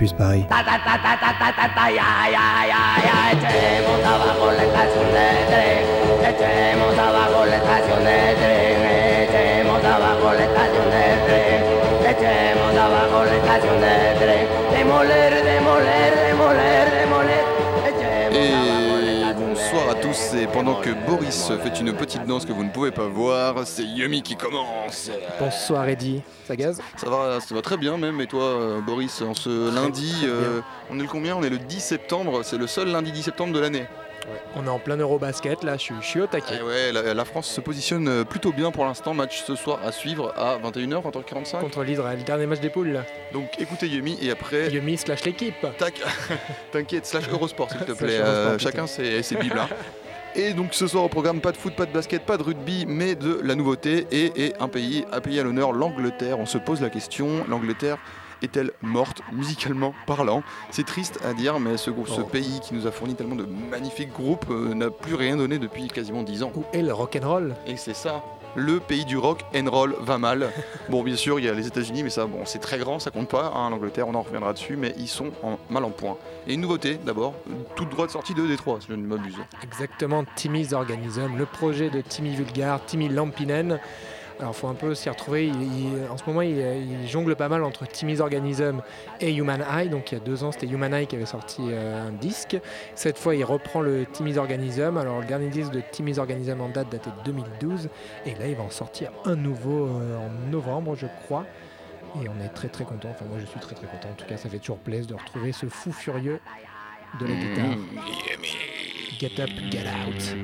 [0.00, 0.46] Campus Paris.
[12.10, 15.29] Echemos abajo la estación de tren,
[20.52, 24.22] pendant que Boris fait une petite danse que vous ne pouvez pas voir, c'est Yumi
[24.22, 25.10] qui commence.
[25.38, 29.22] Bonsoir Eddy, ça gaz Ça va, ça va très bien même, et toi euh, Boris,
[29.22, 31.36] en ce lundi, euh, on est le combien?
[31.36, 33.86] On est le 10 septembre, c'est le seul lundi 10 septembre de l'année.
[34.54, 36.56] On est en plein Eurobasket là, je suis, je suis au taquet.
[36.60, 39.80] Et ouais, la, la France se positionne euh, plutôt bien pour l'instant, match ce soir
[39.84, 41.60] à suivre à 21h, 20h45.
[41.60, 43.04] Contre l'Israël, dernier match des poules là.
[43.32, 44.70] Donc écoutez Yumi, et après...
[44.70, 45.66] Yumi slash l'équipe.
[45.78, 45.94] Tac,
[46.72, 49.58] t'inquiète, slash Eurosport s'il te plaît, Euh, chacun ses, ses bibles.
[49.58, 49.68] hein.
[50.36, 52.84] Et donc ce soir au programme, pas de foot, pas de basket, pas de rugby,
[52.86, 56.38] mais de la nouveauté et, et un pays, un pays à l'honneur, l'Angleterre.
[56.38, 57.98] On se pose la question, l'Angleterre
[58.42, 60.42] est-elle morte musicalement parlant?
[60.70, 62.24] C'est triste à dire, mais ce, ce Oh.
[62.24, 65.88] pays qui nous a fourni tellement de magnifiques groupes euh, n'a plus rien donné depuis
[65.88, 66.52] quasiment 10 ans.
[66.54, 67.54] Où est le rock'n'roll?
[67.66, 68.24] Et c'est ça,
[68.56, 70.50] le pays du rock and roll va mal.
[70.88, 73.10] Bon, bien sûr, il y a les États-Unis, mais ça, bon, c'est très grand, ça
[73.10, 73.52] compte pas.
[73.54, 76.16] hein, L'Angleterre, on en reviendra dessus, mais ils sont en, mal en point.
[76.46, 77.34] Et une nouveauté, d'abord,
[77.76, 79.36] toute droite sortie de Détroit, si je ne m'abuse.
[79.62, 83.78] Exactement, Timmy's Organism, le projet de Timmy Vulgar, Timmy Lampinen.
[84.40, 87.50] Alors faut un peu s'y retrouver, il- il- en ce moment il, il jongle pas
[87.50, 88.80] mal entre Timmy's Organism
[89.20, 91.60] et Human Eye, donc il y a deux ans c'était Human Eye qui avait sorti
[91.68, 92.58] euh, un disque,
[92.94, 96.70] cette fois il reprend le Timmy's Organism, alors le dernier disque de Timmy's Organism en
[96.70, 97.90] date daté de 2012,
[98.24, 101.44] et là il va en sortir un nouveau euh, en novembre je crois,
[102.22, 104.24] et on est très très content, enfin moi je suis très très content, en tout
[104.26, 106.40] cas ça fait toujours plaisir de retrouver ce fou furieux
[107.20, 107.76] de la guitare.
[109.18, 110.34] Get up, get out.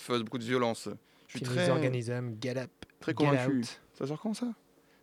[0.00, 0.88] De fuzz, beaucoup de violence.
[1.28, 3.62] Je suis très, Organism, Get Up, très convaincu.
[3.94, 4.46] Ça sort quand ça?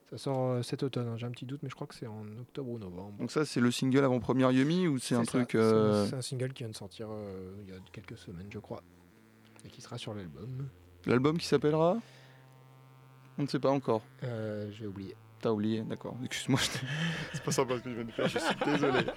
[0.09, 2.07] Ça sort euh, cet automne, hein, j'ai un petit doute, mais je crois que c'est
[2.07, 3.17] en octobre ou novembre.
[3.19, 5.49] Donc ça, c'est le single avant-première Yumi ou c'est un ça, truc...
[5.51, 8.17] c'est un- euh, C'est un single qui vient de sortir euh, il y a quelques
[8.17, 8.81] semaines, je crois.
[9.65, 10.69] Et qui sera sur l'album.
[11.05, 11.97] L'album qui s'appellera?
[13.37, 14.01] On ne sait pas encore.
[14.23, 15.15] Euh, J'ai oublié.
[15.41, 16.15] T'as oublié, d'accord.
[16.23, 16.85] Excuse-moi, je t'ai-
[17.33, 18.99] c'est pas sympa ce que je viens de faire, je suis désolé.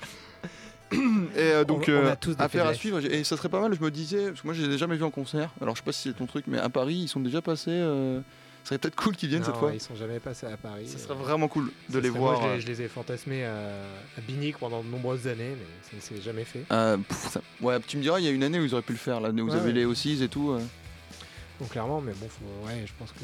[0.93, 0.97] Et
[1.39, 2.99] euh, donc, On- on a euh, tous des affaire à suivre.
[3.05, 4.97] Et ça serait pas mal, je me disais, parce que moi je les ai jamais
[4.97, 5.51] vus en concert.
[5.61, 7.71] Alors je sais pas si c'est ton truc, mais à Paris, ils sont déjà passés
[7.71, 8.21] euh,
[8.65, 9.71] Ce serait peut-être cool qu'ils viennent cette Non, fois.
[9.73, 10.87] Ils sont jamais passés à Paris.
[10.89, 12.41] Ça euh, serait vraiment cool de ça les voir.
[12.41, 13.55] Moi, je, les, je les ai fantasmés à,
[14.19, 16.65] à Binic pendant de nombreuses années, mais ça ne s'est jamais fait.
[16.73, 18.83] euh, pff, ça- Ouais, tu me diras, il y a une année où ils auraient
[18.83, 19.73] pu le faire, l'année où vous Ouais, avez ouais.
[19.75, 20.51] les O6 et tout.
[20.51, 20.61] euh.
[21.61, 23.21] Donc clairement, mais bon, faut- ouais, je pense que.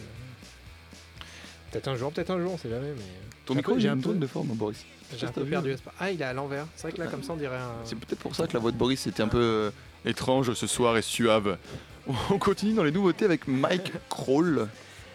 [1.71, 2.93] Peut-être un jour, peut-être un jour, on sait jamais.
[2.97, 3.03] Mais
[3.45, 4.85] Ton J'ai un micro, j'ai un peu- de forme, Boris.
[5.17, 5.75] j'ai un pas peu perdu hein.
[5.75, 5.95] espoir.
[6.01, 6.67] Ah, il est à l'envers.
[6.77, 7.73] C'est vrai que là, comme ça, on dirait un.
[7.85, 9.71] C'est peut-être pour ça que la voix de Boris était un peu euh,
[10.05, 11.59] étrange ce soir et suave.
[12.31, 14.69] On continue dans les nouveautés avec Mike Kroll.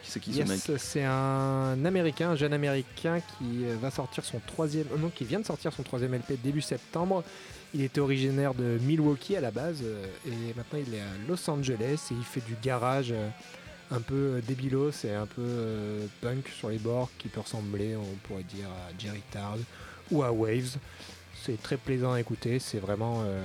[0.04, 0.80] Qui c'est qui ce mec?
[0.80, 5.24] c'est un américain, un jeune américain qui euh, va sortir son troisième, euh, non, qui
[5.24, 7.24] vient de sortir son troisième LP début septembre.
[7.74, 11.50] Il était originaire de Milwaukee à la base euh, et maintenant il est à Los
[11.50, 13.30] Angeles et il fait du garage euh,
[13.92, 17.96] un peu euh, débilos et un peu euh, punk sur les bords qui peut ressembler,
[17.96, 19.58] on pourrait dire, à Jerry Tard
[20.12, 20.78] ou à Waves.
[21.44, 23.42] C'est très plaisant à écouter, c'est vraiment euh,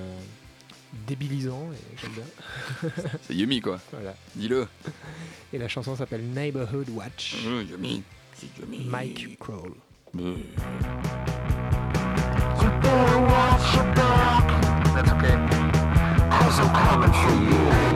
[1.09, 2.91] débilisant et j'aime bien.
[3.27, 4.15] C'est Yumi quoi, Voilà.
[4.35, 4.67] dis-le.
[5.53, 7.37] Et la chanson s'appelle Neighborhood Watch.
[7.45, 8.03] Yumi.
[8.35, 8.85] C'est Yumi.
[8.85, 9.73] Mike Kroll.
[10.19, 10.37] Euh.
[14.95, 15.37] That's okay.
[16.31, 17.35] Cause I'm coming for
[17.91, 17.96] you.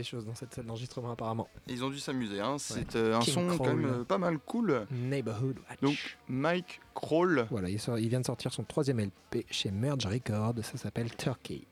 [0.00, 1.48] Des choses dans cette salle d'enregistrement apparemment.
[1.68, 2.40] Ils ont dû s'amuser.
[2.40, 2.56] Hein.
[2.58, 4.86] C'est euh, un King son quand même euh, pas mal cool.
[4.90, 5.80] Neighborhood Watch.
[5.82, 10.06] Donc Mike Kroll Voilà, il, sort- il vient de sortir son troisième LP chez Merge
[10.06, 11.62] Records, ça s'appelle Turkey.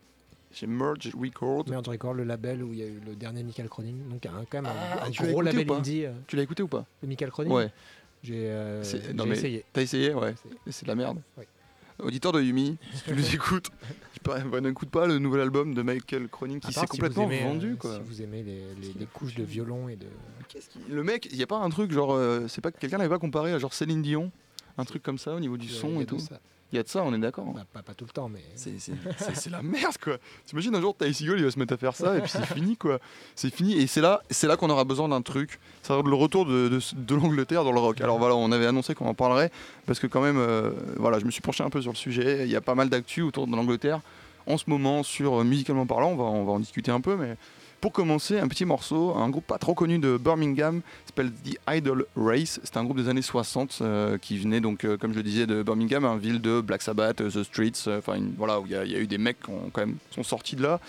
[0.53, 1.69] chez Merge Records.
[1.69, 4.45] Merge Records, le label où il y a eu le dernier Michael Cronin, donc un,
[4.51, 6.43] quand même un, Ah, un tu l'as gros écouté ou label indie euh, Tu l'as
[6.43, 7.51] écouté ou pas de Michael Cronin.
[7.51, 7.73] Ouais.
[8.23, 9.65] J'ai euh, essayé.
[9.73, 10.35] T'as essayé Ouais.
[10.69, 11.21] C'est de la merde.
[12.03, 13.71] Auditeur de Yumi, si tu nous écoutes,
[14.25, 17.47] bah, n'écoute pas le nouvel album de Michael Cronin qui s'est si complètement aimez, euh,
[17.47, 17.95] vendu quoi.
[17.95, 20.07] Si vous aimez les, couches de violon et de.
[20.89, 23.11] Le mec, il y a pas un truc genre, euh, c'est pas que quelqu'un l'avait
[23.11, 24.31] pas comparé à genre Céline Dion,
[24.77, 26.19] un truc comme ça au niveau du son et tout?
[26.19, 26.41] ça.
[26.73, 27.47] Il y a de ça, on est d'accord.
[27.47, 28.43] Bah, pas, pas tout le temps, mais.
[28.55, 30.19] C'est- la merde quoi.
[30.45, 32.45] T'imagines un jour Ty Seagull il va se mettre à faire ça et puis c'est
[32.45, 32.99] fini quoi.
[33.35, 35.59] C'est fini et c'est là, c'est là qu'on aura besoin d'un truc.
[35.83, 38.01] Ça va être le retour de, de- de l'Angleterre dans le rock.
[38.03, 39.51] Alors voilà, on avait annoncé qu'on en parlerait
[39.87, 42.45] parce que quand même, euh, voilà, je me suis penché un peu sur le sujet.
[42.45, 44.01] Il y a pas mal d'actu autour de l'Angleterre
[44.47, 46.11] en ce moment sur euh, musicalement parlant.
[46.11, 47.37] On va, on va en discuter un peu, mais
[47.81, 52.07] pour commencer, un petit morceau, un groupe pas trop connu de Birmingham, s'appelle The Idol
[52.17, 52.59] Race.
[52.65, 55.47] C'est un groupe des années 60 euh, qui venait donc, euh, comme je le disais,
[55.47, 58.77] de Birmingham, une ville de Black Sabbath, euh, The Streets, enfin voilà, où il y,
[58.77, 60.81] a- il y a eu des mecs qui ont, quand même sont sortis de là.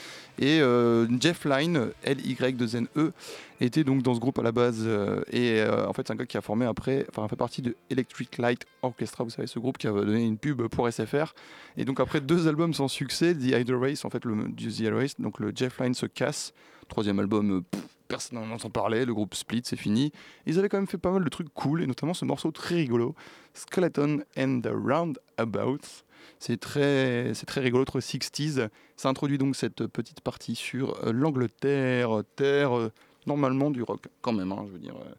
[0.41, 3.11] Et euh, Jeff Lynne, L-Y-2-N-E,
[3.59, 4.83] était donc dans ce groupe à la base.
[4.85, 7.61] euh, et euh, en fait, c'est un gars qui a formé après, enfin, fait partie
[7.61, 11.33] de Electric Light Orchestra, vous savez, ce groupe qui a donné une pub pour SFR.
[11.75, 14.95] Et donc, après deux albums sans succès, The Idol Race, en fait, le, The Idol
[14.95, 16.53] Race, donc le Jeff Lynne se casse.
[16.87, 17.63] Troisième album,
[18.07, 20.13] personne n'en entend parler, le groupe split, c'est fini.
[20.45, 22.75] Ils avaient quand même fait pas mal de trucs cool, et notamment ce morceau très
[22.75, 23.13] rigolo,
[23.53, 26.03] Skeleton and the Roundabouts.
[26.39, 28.69] C'est très, c'est très rigolo, trop 60s.
[28.95, 32.91] Ça introduit donc cette petite partie sur euh, l'Angleterre, terre euh,
[33.25, 34.95] normalement du rock, quand même, hein, je veux dire.
[34.95, 35.13] euh,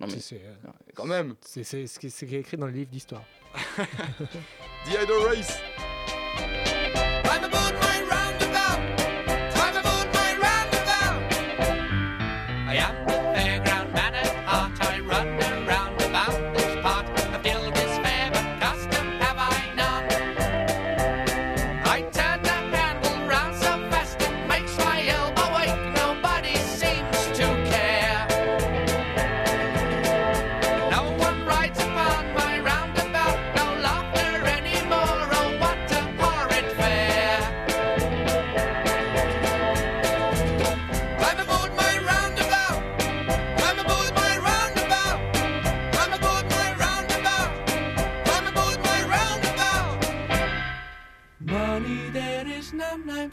[0.00, 1.34] non mais, C'est- euh, quand même.
[1.42, 3.24] c'est- ce qui est écrit dans le livre d'histoire.
[4.86, 5.58] The Idol Race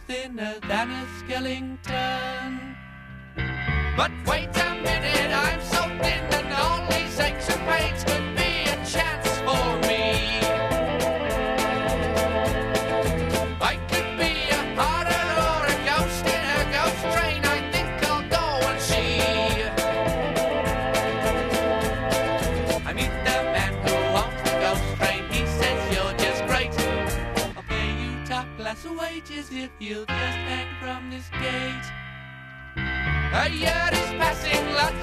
[0.07, 2.75] thinner than a skeleton.
[3.97, 5.61] But wait a minute, I'm
[33.49, 34.98] riot is passing like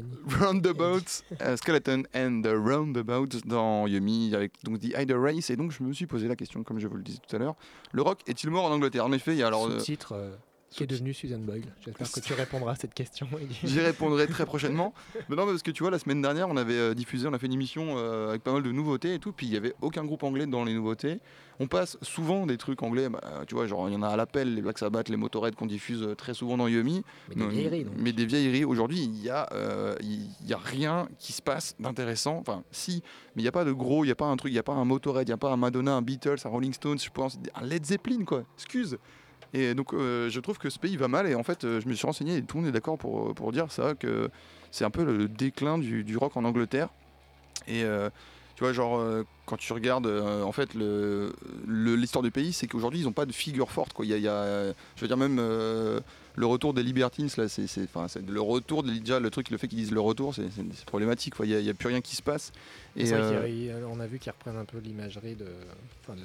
[0.00, 0.40] Harmonie.
[0.40, 5.50] Roundabouts, euh, Skeleton and the Roundabouts dans Yumi avec donc The Idol Race.
[5.50, 7.38] Et donc je me suis posé la question comme je vous le disais tout à
[7.38, 7.56] l'heure,
[7.92, 9.04] le rock est-il mort en Angleterre?
[9.04, 10.34] En effet, il y a alors euh, Sous-titre euh,
[10.70, 11.64] qui est devenu Susan Boyle.
[11.84, 13.28] J'espère que tu répondras à cette question.
[13.64, 14.94] J'y répondrai très prochainement.
[15.28, 17.38] Mais non, parce que tu vois, la semaine dernière, on avait euh, diffusé, on a
[17.38, 19.74] fait une émission euh, avec pas mal de nouveautés et tout, puis il y avait
[19.82, 21.20] aucun groupe anglais dans les nouveautés.
[21.62, 24.16] On passe souvent des trucs anglais, bah, tu vois, genre il y en a à
[24.16, 27.04] l'appel, les Black Sabbath, les Motorhead qu'on diffuse euh, très souvent dans Yumi.
[27.28, 27.94] Mais des vieilleries, donc.
[27.98, 28.64] Mais des vieilleries.
[28.64, 32.38] Aujourd'hui, il y a, euh, y a rien qui se passe d'intéressant.
[32.38, 33.02] Enfin, si,
[33.36, 34.58] mais il n'y a pas de gros, il n'y a pas un truc, il n'y
[34.58, 36.98] a pas un Motorhead, il n'y a pas un Madonna, un Beatles, un Rolling Stones,
[36.98, 38.44] je pense, un Led Zeppelin, quoi.
[38.56, 38.96] Excuse.
[39.52, 41.26] Et donc, euh, je trouve que ce pays va mal.
[41.28, 43.34] Et en fait, euh, je me suis renseigné et tout le monde est d'accord pour,
[43.34, 44.30] pour dire ça, que
[44.70, 46.88] c'est un peu le déclin du, du rock en Angleterre.
[47.66, 48.08] Et euh,
[48.56, 51.32] tu vois, genre, euh, quand tu regardes, euh, en fait, le-
[51.66, 53.92] le- l'histoire du pays, c'est qu'aujourd'hui, ils n'ont pas de figure forte.
[53.92, 54.04] Quoi.
[54.04, 54.66] Il y a, il y a,
[54.96, 55.98] je veux dire, même euh,
[56.36, 57.66] le retour des Libertines, là, c'est,
[58.28, 60.44] le retour, des- déjà, le truc, le fait qu'ils disent le retour, c'est,
[60.86, 61.34] problématique.
[61.34, 61.46] quoi.
[61.46, 62.52] Il n'y a, plus rien qui se passe.
[62.96, 63.04] Et,
[63.40, 65.46] vrai y a- on a vu qu'ils reprennent un peu l'imagerie de,
[66.14, 66.20] de,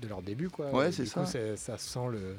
[0.00, 0.48] de leur début.
[0.48, 0.70] Quoi.
[0.70, 1.24] Ouais, c'est ça.
[1.26, 2.36] ça sent le.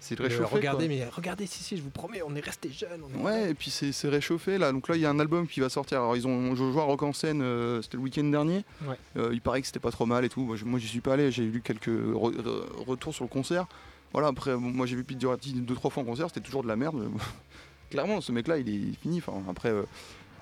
[0.00, 0.44] c'est le réchauffé.
[0.56, 0.94] regardez, quoi.
[0.96, 3.02] mais regardez, si, si, je vous promets, on est resté jeunes.
[3.04, 4.72] on est- Ouais, et puis c'est réchauffé là.
[4.72, 5.98] Donc là, il y a un album qui va sortir.
[5.98, 8.64] Alors, ils ont joué à Rock en scène, euh, c'était le week-end dernier.
[8.86, 8.96] Ouais.
[9.16, 10.42] Euh, il paraît que c'était pas trop mal et tout.
[10.64, 11.30] Moi, j'y suis pas allé.
[11.30, 13.66] J'ai lu quelques re- re- retours sur le concert.
[14.12, 16.28] Voilà, après, moi, j'ai vu Pete Doherty deux, trois fois en concert.
[16.28, 17.10] C'était toujours de la merde.
[17.90, 19.18] Clairement, ce mec-là, il est fini.
[19.18, 19.70] Enfin, après.
[19.70, 19.82] euh,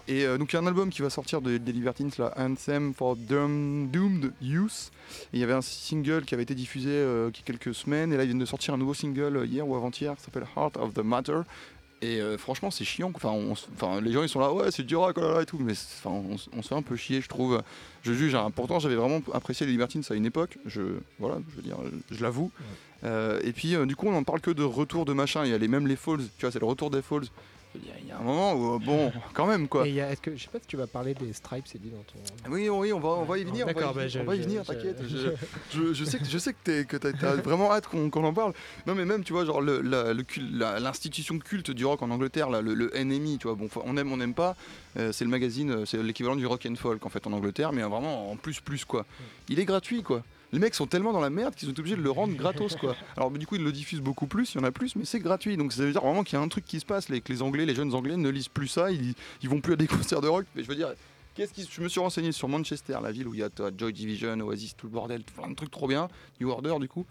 [0.08, 2.32] Et euh, donc, il y a un album qui va sortir de, des Libertines, là,
[2.36, 4.90] Anthem for Doom- Doomed Youth.
[5.32, 7.74] Et il y avait un single qui avait été diffusé euh, il y a quelques
[7.74, 8.12] semaines.
[8.12, 10.46] Et là, ils viennent de sortir un nouveau single euh, hier ou avant-hier qui s'appelle
[10.56, 11.40] Heart of the Matter.
[12.00, 13.10] Et euh, franchement, c'est chiant.
[13.14, 15.34] Enfin, on s- enfin, les gens ils sont là, ouais, c'est du rock, oh là
[15.34, 15.58] là, et tout.
[15.58, 17.60] Mais enfin, on, on se fait un peu chier, je trouve.
[18.02, 18.34] Je juge.
[18.34, 18.50] hein.
[18.54, 20.56] Pourtant, j'avais vraiment apprécié les Libertines à une époque.
[20.64, 20.80] Je,
[21.18, 21.76] voilà, je veux dire,
[22.10, 22.50] je, l'avoue.
[23.04, 25.44] Euh, et puis, euh, du coup, on en parle que de retour de machin.
[25.44, 26.20] Il y a les, même les Falls.
[26.38, 27.26] Tu vois, c'est le retour des Falls.
[27.74, 29.86] Il y a un moment où, euh, bon, quand même, quoi.
[29.86, 31.90] Et a- est-ce que, je sais pas si tu vas parler des stripes, c'est dit
[31.90, 32.18] dans ton.
[32.50, 33.64] Oui, oui, on va, on va y venir.
[33.64, 34.96] on va y D'accord, bah, on va y venir, t'inquiète.
[35.06, 35.28] Je,
[35.76, 38.32] je- je sais que, je sais que, t'es- que t'as, vraiment hâte qu'on, qu'on en
[38.32, 38.54] parle.
[38.86, 40.14] Non, mais même, tu vois, genre le, le
[40.78, 44.12] l'institution culte du rock en Angleterre, là, le, le NME, tu vois, bon, on aime,
[44.12, 44.56] on n'aime pas.
[44.96, 47.72] euh, c'est le magazine, euh, c'est l'équivalent du rock and folk en fait en Angleterre,
[47.72, 49.04] mais vraiment en plus, plus quoi.
[49.48, 50.22] Il est gratuit quoi.
[50.52, 52.96] Les mecs sont tellement dans la merde qu'ils sont obligés de le rendre gratos quoi.
[53.16, 55.20] Alors du coup ils le diffusent beaucoup plus, il y en a plus, mais c'est
[55.20, 55.56] gratuit.
[55.56, 57.32] Donc ça veut dire vraiment qu'il y a un truc qui se passe, les- que
[57.32, 59.86] les Anglais, les jeunes Anglais ne lisent plus ça, ils, ils vont plus à des
[59.88, 60.46] concerts de rock.
[60.56, 60.88] Mais je veux dire,
[61.34, 63.92] qu'est-ce qui, je me suis renseigné sur Manchester, la ville où il y a Joy
[63.92, 66.08] Division, Oasis, tout le bordel, plein de trucs trop bien,
[66.40, 67.04] New Order du coup.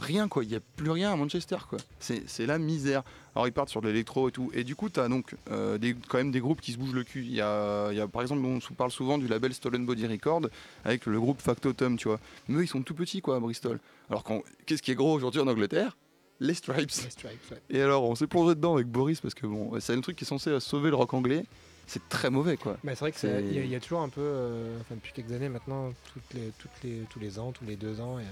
[0.00, 1.78] Rien quoi, il n'y a plus rien à Manchester quoi.
[1.98, 3.02] C'est la misère.
[3.34, 4.50] Alors ils partent sur de l'électro et tout.
[4.54, 6.94] Et du coup, tu as donc euh, des, quand même des groupes qui se bougent
[6.94, 7.24] le cul.
[7.24, 10.42] Il y a, y a, par exemple, on parle souvent du label Stolen Body Record
[10.84, 12.20] avec le groupe Factotum, tu vois.
[12.46, 13.80] Mais eux, ils sont tout petits quoi à Bristol.
[14.08, 14.22] Alors
[14.66, 15.96] qu'est-ce qui est gros aujourd'hui en Angleterre?
[16.40, 16.90] Les Stripes.
[17.04, 17.60] Les Stripes, ouais.
[17.68, 20.22] Et alors on s'est plongé dedans avec Boris parce que bon, c'est un truc qui
[20.22, 21.44] est censé sauver le rock anglais.
[21.88, 22.76] C'est très mauvais quoi.
[22.84, 24.94] Bah, c'est vrai que C'est- c'est- il y, y a toujours un peu, euh, enfin
[24.94, 28.18] depuis quelques années maintenant, toutes les, toutes les, tous les ans, tous les deux ans,
[28.18, 28.22] euh,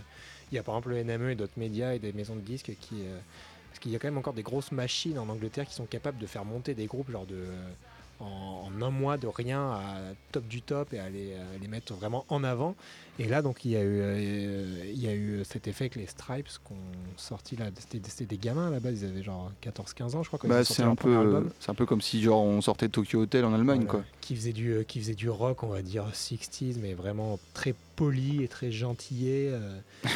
[0.51, 2.73] il y a par exemple le NME et d'autres médias et des maisons de disques
[2.81, 3.19] qui, euh,
[3.71, 6.19] parce qu'il y a quand même encore des grosses machines en Angleterre qui sont capables
[6.19, 7.47] de faire monter des groupes genre de
[8.21, 9.99] en, en un mois de rien à
[10.33, 12.75] top du top et à les, à les mettre vraiment en avant.
[13.19, 15.99] Et là donc il y a eu, euh, il y a eu cet effet que
[15.99, 20.23] les Stripes qui ont sorti là, c'était des gamins là-bas, ils avaient genre 14-15 ans
[20.23, 20.39] je crois.
[20.45, 23.85] Bah, c'est un peu, un comme si genre on sortait de Tokyo Hotel en Allemagne
[23.85, 24.05] Voilà, quoi.
[24.21, 27.75] Qui faisait, du, euh, qui faisait du rock, on va dire 60s, mais vraiment très
[27.97, 29.49] poli et très gentillé.
[29.51, 29.79] euh,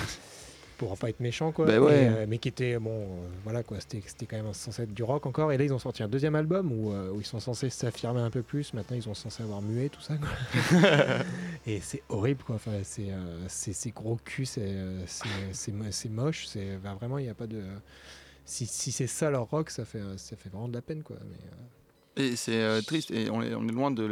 [0.86, 1.66] pour pas être méchant, quoi.
[1.66, 2.04] Bah ouais.
[2.04, 3.78] Et, euh, mais qui était, bon, euh, voilà, quoi.
[3.80, 5.52] C'était c'était quand même censé être du rock encore.
[5.52, 8.20] Et là, ils ont sorti un deuxième album où, euh, où ils sont censés s'affirmer
[8.20, 8.72] un peu plus.
[8.74, 10.28] Maintenant, ils sont censés avoir muet, tout ça, quoi.
[11.66, 12.56] et c'est horrible, quoi.
[12.56, 13.08] Enfin, c'est
[13.48, 14.74] c'est- c'est gros cul, c'est
[15.06, 16.46] c'est- c'est mo- c'est moche.
[16.46, 17.62] C'est bah, vraiment, il n'y a pas de.
[18.44, 21.16] Si, si c'est ça leur rock, ça fait, ça fait vraiment de la peine, quoi.
[21.30, 21.36] Mais,
[22.20, 24.04] Et c'est euh, triste, et on est, on est loin de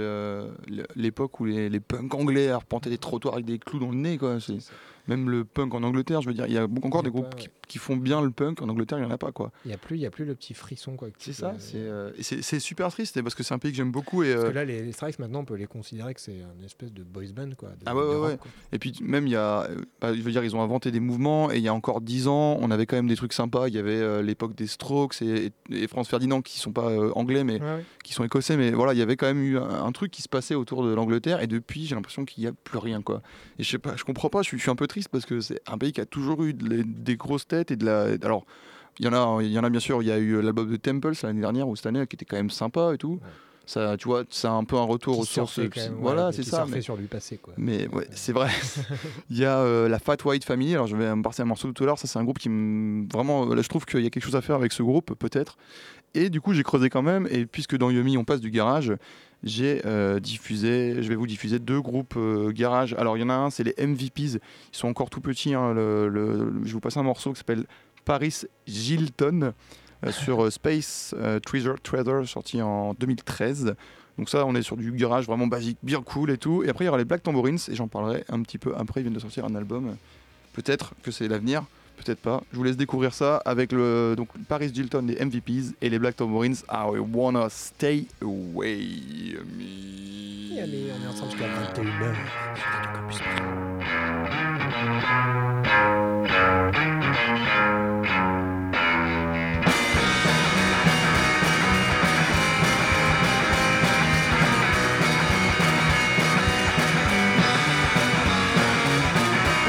[0.97, 4.19] l'époque où les, les punks anglais arpentaient des trottoirs avec des clous dans le nez.
[4.19, 4.39] Quoi.
[5.07, 7.31] Même le punk en Angleterre, je veux dire, il y a encore des a groupes
[7.31, 7.53] pas, qui, ouais.
[7.67, 8.61] qui font bien le punk.
[8.61, 9.33] En Angleterre, il n'y en a pas.
[9.33, 9.51] quoi.
[9.65, 11.09] Il n'y a, plus- y a plus le petit frisson, quoi.
[11.17, 14.23] C'est ça, euh, c'est super triste, parce que c'est un pays que j'aime beaucoup.
[14.23, 16.37] Et, Parce euh, que là, les, les Strikes, maintenant, on peut les considérer que c'est
[16.59, 17.71] une espèce de boys band, quoi.
[17.71, 18.37] de- Ah ouais, ouais, rock, ouais.
[18.37, 18.51] quoi.
[18.73, 21.01] Et puis même il y a, euh, bah, je veux dire, ils ont inventé des
[21.01, 23.69] mouvements et il y a encore dix ans, on avait quand même des trucs sympas.
[23.69, 27.13] Il y avait euh, l'époque des Strokes et, et France Ferdinand qui sont pas euh,
[27.15, 27.85] anglais mais ouais.
[28.03, 30.23] Qui sont écossais, mais voilà, il y avait quand même eu un, un truc qui
[30.23, 33.23] se passait autour de l'Angleterre et depuis j'ai l'impression qu'il n'y a plus rien quoi.
[33.59, 35.27] Et je sais pas, je comprends pas, je suis, je suis un peu triste parce
[35.27, 38.03] que c'est un pays qui a toujours eu de- des grosses têtes et de la,
[38.23, 38.45] alors.
[39.01, 40.69] Il y, en a, il y en a bien sûr, il y a eu l'album
[40.69, 43.21] de Temples l'année dernière ou cette année qui était quand même sympa et tout.
[43.23, 43.29] Ouais.
[43.65, 45.59] Ça, tu vois, c'est un peu un retour Qui aux sources.
[45.59, 46.67] même, voilà, ouais, c'est ça.
[46.69, 47.55] mais- sur du passé, quoi.
[47.59, 48.49] mais ouais, euh, c'est vrai.
[49.31, 50.73] Il y a euh, la Fat White Family.
[50.75, 51.99] Alors je vais me passer un morceau tout à l'heure.
[51.99, 53.45] Ça c'est un groupe qui me vraiment.
[53.55, 55.59] Là je trouve qu'il y a quelque chose à faire avec ce groupe peut-être.
[56.15, 57.29] Et du coup j'ai creusé quand même.
[57.31, 58.93] Et puisque dans Yumi on passe du garage,
[59.45, 61.03] j'ai euh, diffusé.
[61.03, 62.95] Je vais vous diffuser deux groupes euh, garage.
[62.95, 64.35] Alors il y en a un, c'est les MVPs.
[64.37, 64.41] Ils
[64.73, 65.55] sont encore tout petits.
[65.55, 65.73] hein.
[65.75, 67.65] Le- je vais vous passer un morceau qui s'appelle
[68.05, 69.53] Paris Gilton
[70.05, 73.75] euh, sur euh, Space Treasure Treasure sorti en 2013.
[74.17, 76.65] Donc ça, on est sur du garage vraiment basique, bien cool et tout.
[76.65, 79.01] Et après, il y aura les Black Tambourines, et j'en parlerai un petit peu après.
[79.01, 79.95] Ils viennent de sortir un album.
[80.55, 81.63] Peut-être que c'est l'avenir,
[82.05, 82.43] peut-être pas.
[82.53, 86.17] Je vous laisse découvrir ça avec le donc Paris Gilton des MVPs et les Black
[86.17, 86.57] Tambourines.
[86.71, 88.79] I wanna stay away.
[89.59, 90.55] me.
[90.57, 92.15] Et allez, on est ensemble jusqu'à 21h.
[92.57, 94.49] sur Radio Campus Paris.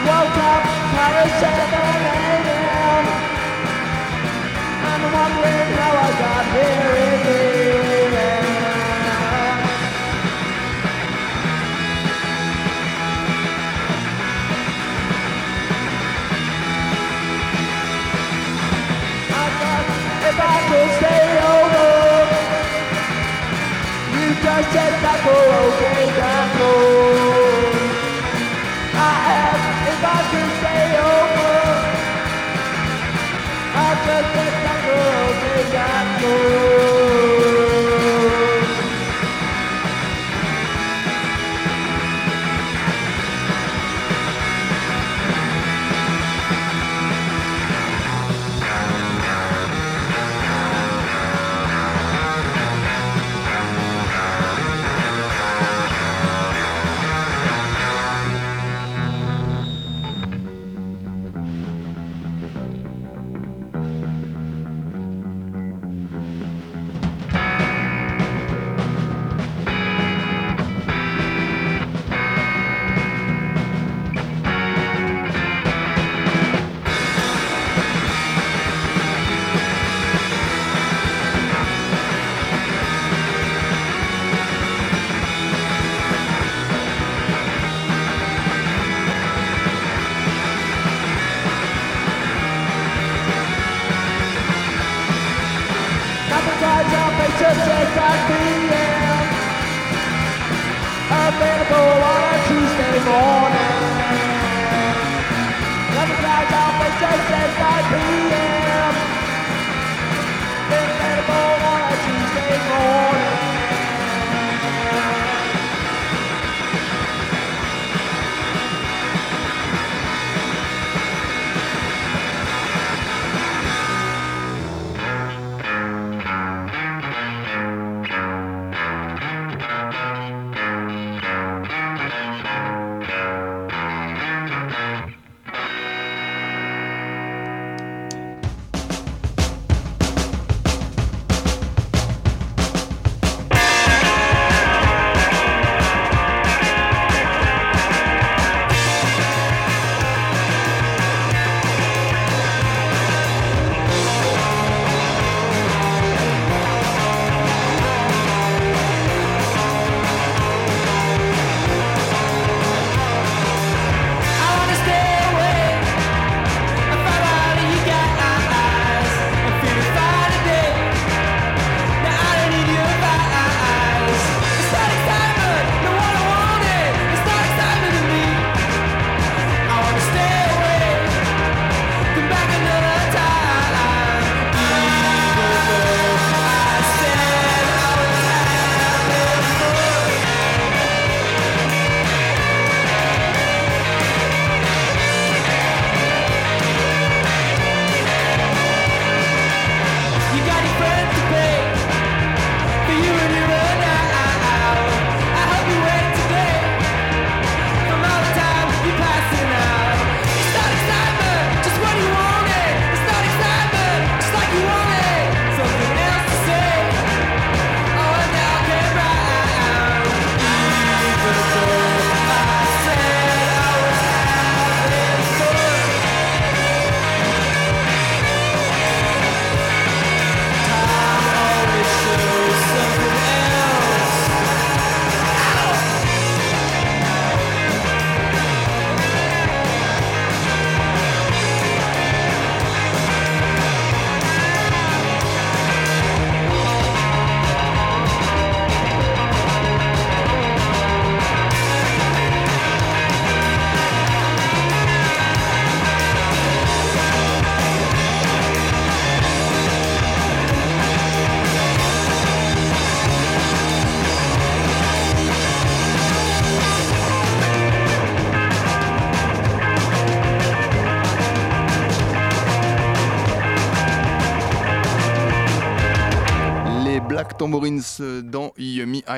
[0.06, 1.68] Woke up tired,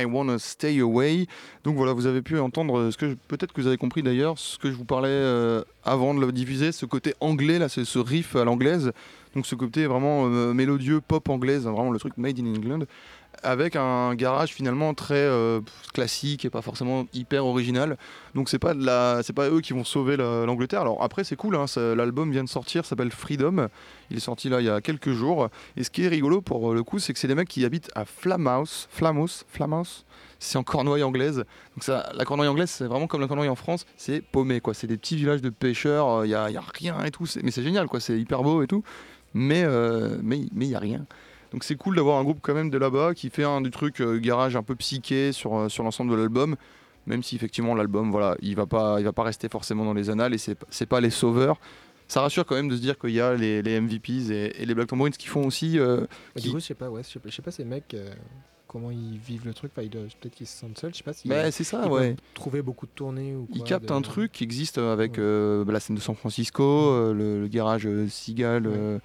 [0.01, 1.27] I Wanna Stay Away.
[1.63, 4.57] Donc voilà, vous avez pu entendre ce que peut-être que vous avez compris d'ailleurs, ce
[4.57, 7.99] que je vous parlais euh, avant de le diffuser, ce côté anglais là, c'est ce
[7.99, 8.91] riff à l'anglaise.
[9.35, 12.85] Donc ce côté vraiment euh, mélodieux, pop anglaise, hein, vraiment le truc made in England,
[13.43, 15.61] avec un garage finalement très euh,
[15.93, 17.97] classique et pas forcément hyper original.
[18.35, 20.81] Donc c'est pas pas eux qui vont sauver la- l'Angleterre.
[20.81, 23.67] Alors après c'est cool, hein, l'album vient de sortir, s'appelle Freedom.
[24.09, 25.49] Il est sorti là il y a quelques jours.
[25.77, 27.63] Et ce qui est rigolo pour euh, le coup, c'est que c'est des mecs qui
[27.65, 30.05] habitent à Flamhouse, Flamhouse, Flamhouse.
[30.39, 31.43] C'est en Cornouaille anglaise.
[31.77, 34.73] Donc la Cornouaille anglaise, c'est vraiment comme la Cornouaille en France, c'est paumé quoi.
[34.73, 36.25] C'est des petits villages de pêcheurs.
[36.25, 37.25] Il y, a, y a rien et tout.
[37.43, 37.99] Mais c'est génial quoi.
[37.99, 38.83] C'est hyper beau et tout.
[39.33, 41.05] Mais euh, mais il y a rien.
[41.51, 43.99] Donc c'est cool d'avoir un groupe quand même de là-bas qui fait un du truc
[44.01, 46.55] euh, garage un peu psyché sur, euh, sur l'ensemble de l'album.
[47.07, 50.09] Même si effectivement l'album, voilà, il va pas, il va pas rester forcément dans les
[50.09, 51.59] annales et c'est pas les sauveurs.
[52.07, 54.65] Ça rassure quand même de se dire qu'il y a les, les MVPs et, et
[54.65, 55.79] les Black Tambourines qui font aussi.
[55.79, 57.51] euh, Bah, qui- Du coup, je sais pas, ouais, je sais pas, je sais pas
[57.51, 58.13] ces mecs, euh,
[58.67, 59.71] comment ils vivent le truc.
[59.75, 62.15] Enfin, peut-être qu'ils se sentent seuls, je sais pas si bah, c'est ça, ils ouais.
[62.33, 65.19] trouver beaucoup de tournées ou Ils captent de- un truc qui existe avec Ouais.
[65.19, 68.99] euh, bah, la scène de San Francisco, le, le garage Seagal, Ouais.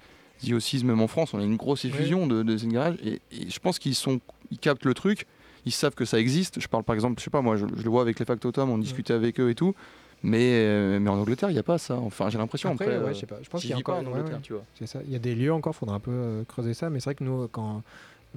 [0.83, 3.59] Même en France, on a une grosse effusion de, de ces garages et, et je
[3.59, 4.19] pense qu'ils sont,
[4.51, 5.25] ils captent le truc,
[5.65, 6.59] ils savent que ça existe.
[6.59, 8.69] Je parle par exemple, je sais pas moi, je, je le vois avec les Factotum,
[8.69, 9.75] on discutait avec eux et tout,
[10.23, 11.95] mais, euh, mais en Angleterre, il n'y a pas ça.
[11.95, 12.97] Enfin, j'ai l'impression Après, après.
[12.97, 13.37] ouais, euh, je sais pas.
[13.41, 14.63] Je pense qu'il y a encore en Angleterre, ouais, tu vois.
[14.77, 14.99] C'est ça.
[15.05, 16.89] Il y a des lieux encore, faudra un peu euh, creuser ça.
[16.89, 17.83] Mais c'est vrai que nous, quand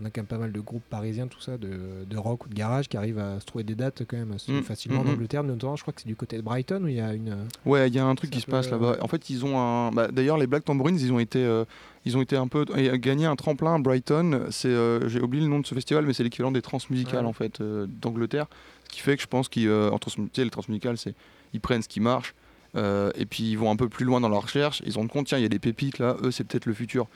[0.01, 1.69] on a quand même pas mal de groupes parisiens, tout ça, de,
[2.09, 4.51] de rock ou de garage, qui arrivent à se trouver des dates quand même assez
[4.53, 5.15] Mm, facilement mm, en mm.
[5.15, 5.45] Angleterre.
[5.45, 7.47] Notamment, je crois que c'est du côté de Brighton où il y a une.
[7.67, 8.97] Ouais, il y a un truc qui un se peu, passe là-bas.
[9.01, 9.91] En fait, ils ont un.
[9.93, 11.65] bah, D'ailleurs, les Black Tambourines, ils ont été, euh,
[12.05, 12.65] ils ont été un peu
[12.97, 14.47] gagné un tremplin à Brighton.
[14.51, 17.29] C'est, euh, j'ai oublié le nom de ce festival, mais c'est l'équivalent des transmusicales Ouais.
[17.29, 18.47] en fait euh, d'Angleterre.
[18.85, 21.15] Ce qui fait que je pense qu'ils, en trans- les transmusicales, c'est
[21.53, 22.35] ils prennent ce qui marche
[22.77, 24.83] euh, et puis ils vont un peu plus loin dans leur recherche.
[24.87, 26.17] Ils se rendent compte, tiens, il y a des pépites là.
[26.23, 27.07] Eux, c'est peut-être le futur.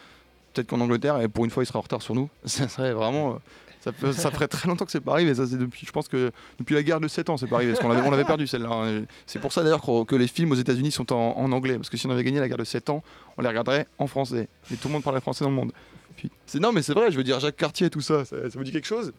[0.54, 2.28] Peut-être qu'en Angleterre, et pour une fois, ils seraient en retard sur nous.
[2.44, 3.32] Ça serait vraiment.
[3.32, 3.36] euh,
[3.80, 5.34] Ça, ça ferait très longtemps que c'est pas arrivé.
[5.34, 7.72] Ça, c'est depuis, je pense que depuis la guerre de 7 ans, c'est pas arrivé.
[7.72, 8.70] Parce qu'on l'avait, on l'avait perdu celle-là.
[8.70, 9.02] hein.
[9.26, 11.76] C'est pour ça d'ailleurs que les films aux États-Unis sont en, anglais.
[11.76, 13.02] Parce que si on avait gagné la guerre de 7 ans,
[13.36, 14.48] on les regarderait en français.
[14.72, 15.72] Et tout le monde parlait français dans le monde.
[16.46, 18.72] C'est, non, mais c'est vrai, je veux dire, Jacques Cartier, tout ça, ça, vous dit
[18.72, 19.12] quelque chose?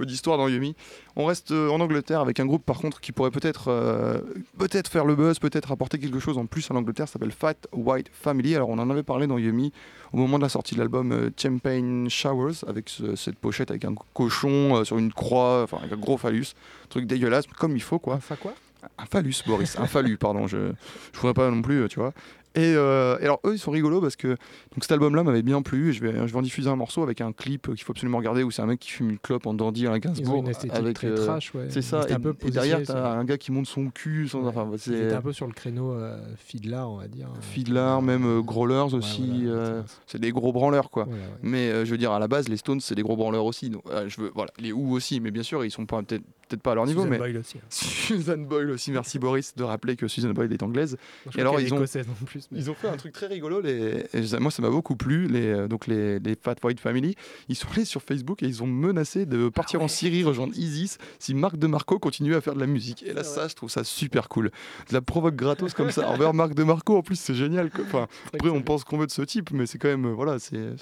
[0.00, 0.74] Peu d'histoire dans Yumi.
[1.16, 4.18] On reste euh, en Angleterre avec un groupe par contre qui pourrait peut-être euh,
[4.58, 7.54] peut-être faire le buzz, peut-être apporter quelque chose en plus à l'Angleterre, ça s'appelle Fat
[7.72, 8.54] White Family.
[8.56, 9.72] Alors on en avait parlé dans Yumi
[10.12, 13.84] au moment de la sortie de l'album euh, Champagne Showers avec ce- cette pochette avec
[13.84, 16.46] un cochon sur une croix, enfin avec un gros phallus,
[16.88, 18.14] truc dégueulasse, comme il faut quoi.
[18.14, 18.54] Enfin quoi?
[18.96, 20.72] Un phallus, Boris, un phallus, pardon, je
[21.12, 22.14] je voudrais pas non plus, tu vois.
[22.56, 25.42] Et, euh, et alors eux ils sont rigolos parce que donc cet album là m'avait
[25.42, 27.84] bien plu et je vais, je vais en diffuser un morceau avec un clip qu'il
[27.84, 30.00] faut absolument regarder où c'est un mec qui fume une clope en dandy à la
[30.00, 31.66] Gainsbourg une avec très euh, trash, ouais.
[31.68, 34.40] c'est ça et, un peu et derrière t'as un gars qui monte son cul sans
[34.40, 34.48] Ouais.
[34.48, 37.28] enfin Ils c'est un peu sur le créneau euh, Fiddler, on va dire.
[37.40, 41.06] Fiddler même euh, Growlers Ouais, aussi voilà, c'est des gros branleurs quoi
[41.42, 43.82] mais je veux dire à la base les Stones c'est des gros branleurs aussi donc
[44.08, 46.72] je veux voilà les Who aussi mais bien sûr ils sont pas peut-être peut-être pas
[46.72, 47.58] à leur niveau Susan mais Boyle aussi.
[47.58, 47.64] hein.
[47.70, 51.60] Susan Boyle aussi merci Boris de rappeler que Susan Boyle est anglaise Non, Et alors,
[51.60, 52.48] ils ont- en plus.
[52.50, 54.04] mais- Ils ont fait un truc très rigolo, les...
[54.12, 57.14] et moi ça m'a beaucoup plu, les, euh, donc les, les Fat White Family.
[57.48, 60.52] Ils sont allés sur Facebook et ils ont menacé de Ah partir en Syrie rejoindre
[60.56, 63.02] ISIS si Marc DeMarco continuait à faire de la musique.
[63.04, 64.50] Et là, ça, je trouve ça super cool.
[64.88, 67.70] De la provoque gratos comme ça envers Marc DeMarco, en plus, c'est génial.
[67.70, 67.84] quoi.
[67.86, 70.38] Enfin, après, on pense qu'on veut de ce type, mais c'est quand même, euh, voilà,
[70.38, 70.74] c'est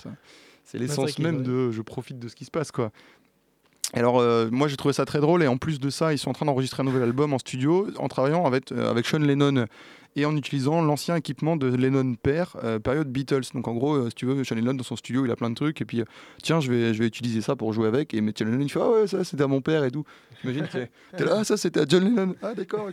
[0.65, 2.93] c'est vrai l'essence même de je profite de ce qui se passe, quoi.
[3.95, 6.29] Alors euh, moi j'ai trouvé ça très drôle et en plus de ça ils sont
[6.31, 9.65] en train d'enregistrer un nouvel album en studio en travaillant avec, euh, avec Sean Lennon
[10.15, 13.45] et en utilisant l'ancien équipement de Lennon père euh, période Beatles.
[13.55, 15.55] Donc en gros si tu veux Sean Lennon dans son studio il a plein de
[15.55, 16.03] trucs et puis
[16.43, 18.13] tiens je vais, je vais utiliser ça pour jouer avec.
[18.13, 20.05] Et mais Sean Lennon il fait ah ouais ça c'était à mon père et tout.
[20.43, 22.35] T'imagines t'es t'es là ah ça c'était à John Lennon.
[22.43, 22.89] Ah d'accord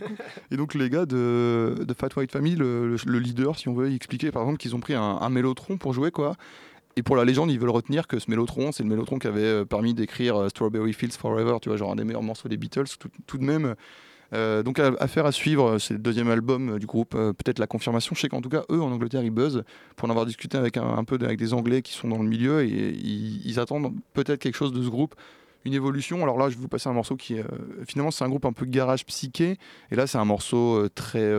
[0.50, 3.90] et, donc les gars de, Fat White Family le, le- le leader si on veut
[3.90, 6.36] il expliquait par exemple qu'ils ont pris un, un mélotron pour jouer quoi
[6.96, 9.42] et pour la légende, ils veulent retenir que ce mélotron, c'est le mélotron qui avait
[9.42, 12.56] euh, permis d'écrire euh, Strawberry Fields Forever, tu vois, genre un des meilleurs morceaux des
[12.56, 12.86] Beatles,
[13.26, 13.74] tout, de même.
[14.32, 18.14] Euh, donc, affaire à suivre, c'est le deuxième album du groupe, peut-être la confirmation.
[18.14, 19.62] Je sais qu'en tout cas, eux, en Angleterre, ils buzzent.
[19.94, 22.62] Pour en avoir discuté avec un, peu avec des Anglais qui sont dans le milieu,
[22.62, 25.14] et ils, attendent peut-être quelque chose de ce groupe,
[25.66, 26.22] une évolution.
[26.22, 27.36] Alors là, je vais vous passer un morceau qui
[27.86, 29.58] finalement, c'est un groupe un peu garage psyché,
[29.90, 31.30] et là, c'est un morceau très.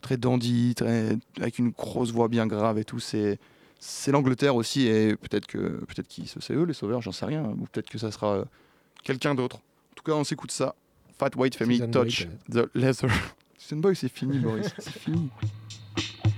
[0.00, 0.76] très dandy,
[1.40, 3.00] avec une grosse voix bien grave et tout.
[3.00, 3.38] C'est
[3.78, 7.44] c'est l'Angleterre aussi et peut-être que peut-être qu'ils c'est eux les sauveurs, j'en sais rien,
[7.44, 8.44] ou peut-être que ça sera euh,
[9.04, 9.56] quelqu'un d'autre.
[9.56, 10.74] En tout cas, on s'écoute ça.
[11.18, 13.10] Fat White Family Touch the Leather.
[13.58, 15.30] Susan Boy, c'est fini, Boris, c'est fini.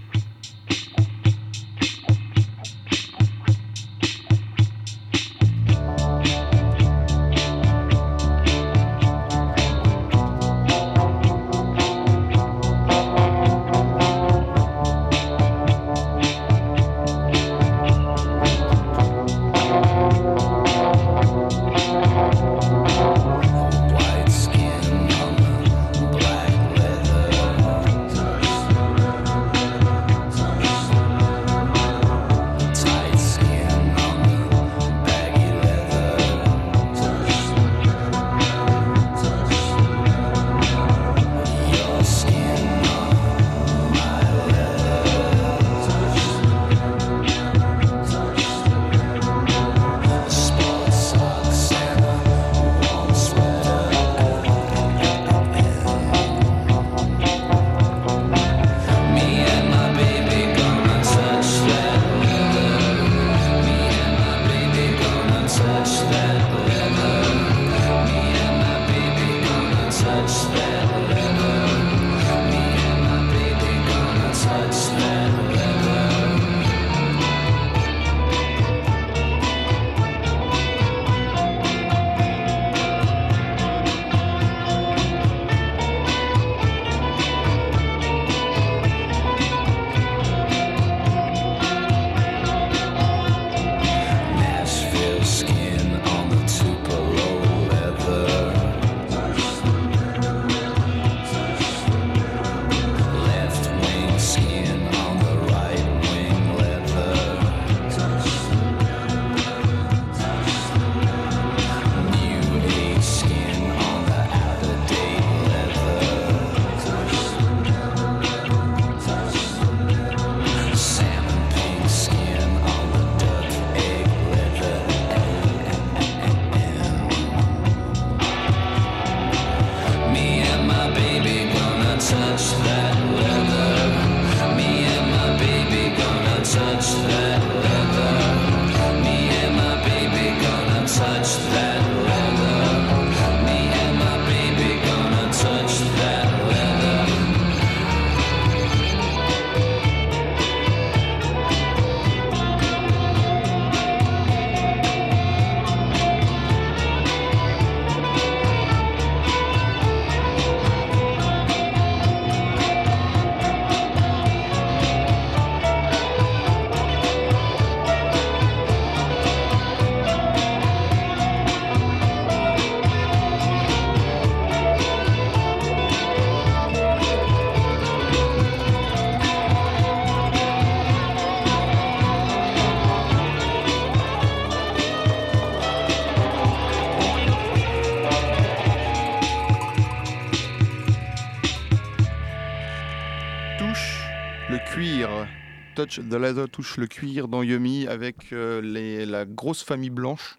[196.18, 198.61] Leather touche le cuir dans Yumi avec euh,
[199.07, 200.38] la grosse famille blanche.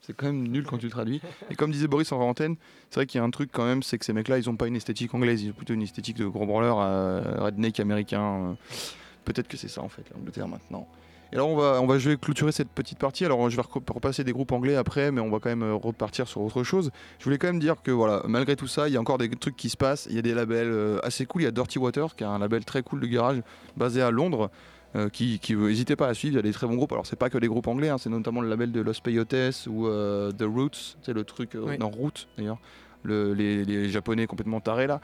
[0.00, 1.20] C'est quand même nul quand tu traduis.
[1.50, 2.56] Et comme disait Boris en antenne,
[2.88, 4.56] c'est vrai qu'il y a un truc quand même, c'est que ces mecs-là, ils ont
[4.56, 8.22] pas une esthétique anglaise, ils ont plutôt une esthétique de gros branleurs euh, redneck américain.
[8.22, 8.54] euh.
[9.26, 10.88] Peut-être que c'est ça en fait, l'Angleterre maintenant.
[11.30, 13.26] Et alors on va, je vais clôturer cette petite partie.
[13.26, 16.26] Alors je vais repasser des groupes anglais après, mais on va quand même euh, repartir
[16.26, 16.90] sur autre chose.
[17.18, 19.28] Je voulais quand même dire que voilà, malgré tout ça, il y a encore des
[19.28, 20.06] trucs qui se passent.
[20.08, 21.42] Il y a des labels assez cool.
[21.42, 23.42] Il y a Dirty Water, qui est un label très cool de garage
[23.76, 24.50] basé à Londres.
[24.96, 26.92] Euh, qui, qui n'hésitez pas à suivre, il y a des très bons groupes.
[26.92, 29.66] Alors, c'est pas que des groupes anglais, hein, c'est notamment le label de Los Peyotes
[29.68, 31.78] ou euh, The Roots, c'est le truc, euh, Oui.
[31.78, 32.58] non, Root d'ailleurs,
[33.02, 35.00] le- les, les japonais complètement tarés là.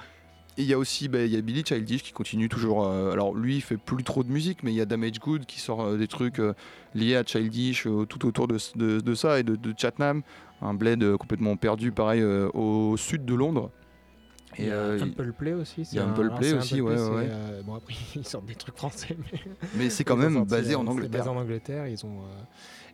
[0.57, 2.87] Et il y a aussi bah, y a Billy Childish qui continue toujours.
[2.87, 5.47] euh, alors, lui, il fait plus trop de musique, mais il y a Damage Good
[5.47, 6.55] qui sort euh, des trucs euh,
[6.95, 10.23] liés à Childish euh, tout autour de, de- de ça et de, de Chatnam,
[10.63, 13.73] un bled euh, complètement perdu, pareil, euh, au sud de Londres.
[14.59, 15.83] Il y a euh, Humble Play aussi.
[15.83, 18.47] il y a c'est un- Humble Play aussi, ouais, Play, euh, bon, après, ils sortent
[18.47, 19.41] des trucs français, mais.
[19.75, 21.11] mais c'est quand même sorti, basé euh, en Angleterre.
[21.19, 21.87] basé en Angleterre.
[21.89, 22.21] Ils ont.
[22.23, 22.43] euh,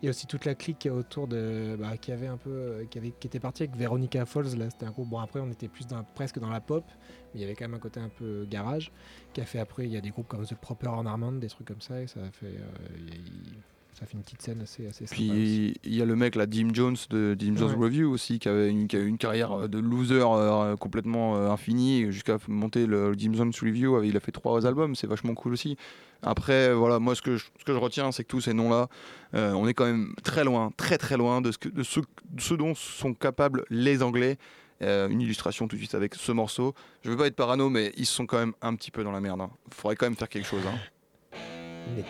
[0.02, 1.76] Il y a aussi toute la clique autour de.
[1.78, 2.50] bah, qui avait un peu.
[2.50, 4.56] euh, Qui, avait, qui était partie avec Veronica Falls.
[4.56, 5.08] Là, c'était un groupe.
[5.08, 6.84] Bon, après, on était plus dans, presque dans la pop.
[7.34, 8.90] Mais il y avait quand même un côté un peu garage.
[9.32, 9.84] Qui a fait après.
[9.84, 12.00] Il y a des groupes comme The Proper Ornament, des trucs comme ça.
[12.02, 12.54] Et ça a fait.
[14.00, 15.14] Ça fait une petite scène assez, assez sympa.
[15.14, 17.84] Puis il y a le mec là, Jim Jones de Jim Jones Ouais.
[17.84, 21.36] Review aussi, qui avait une, qui a eu une carrière euh, de loser euh, complètement
[21.36, 24.02] euh, infinie jusqu'à monter le Jim Jones Review.
[24.02, 25.76] Il a fait trois albums, c'est vachement cool aussi.
[26.22, 28.88] Après, voilà, moi ce que je, ce que je retiens, c'est que tous ces noms-là,
[29.34, 32.00] euh, on est quand même très loin, très très loin de ce, que, de ce,
[32.00, 34.38] de ce dont sont capables les Anglais.
[34.82, 36.74] Euh, une illustration tout de suite avec ce morceau.
[37.02, 39.20] Je veux pas être parano, mais ils sont quand même un petit peu dans la
[39.20, 39.42] merde.
[39.68, 40.62] Il faudrait quand même faire quelque chose.
[40.66, 40.78] hein.
[41.96, 42.06] with